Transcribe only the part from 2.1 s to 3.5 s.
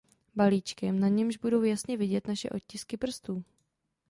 naše otisky prstů.